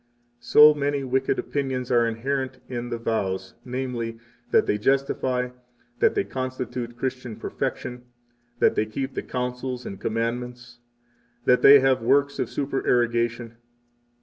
[0.39, 0.39] 61
[0.73, 4.17] So many wicked opinions are inherent in the vows, namely,
[4.49, 5.49] that they justify,
[5.99, 8.05] that they constitute Christian perfection,
[8.57, 10.79] that they keep the counsels and commandments,
[11.45, 13.57] that they have works of supererogation.